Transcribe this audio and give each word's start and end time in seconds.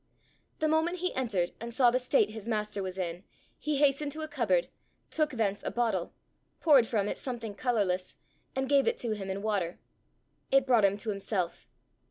The 0.57 0.67
moment 0.67 0.97
he 0.97 1.13
entered, 1.13 1.51
and 1.59 1.71
saw 1.71 1.91
the 1.91 1.99
state 1.99 2.31
his 2.31 2.47
master 2.47 2.81
was 2.81 2.97
in, 2.97 3.23
he 3.59 3.77
hastened 3.77 4.11
to 4.13 4.21
a 4.21 4.27
cupboard, 4.27 4.67
took 5.11 5.29
thence 5.29 5.61
a 5.61 5.69
bottle, 5.69 6.11
poured 6.59 6.87
from 6.87 7.07
it 7.07 7.19
something 7.19 7.53
colourless, 7.53 8.17
and 8.55 8.67
gave 8.67 8.87
it 8.87 8.97
to 8.97 9.11
him 9.11 9.29
in 9.29 9.43
water. 9.43 9.77
It 10.49 10.65
brought 10.65 10.85
him 10.85 10.97
to 10.97 11.09
himself. 11.11 11.67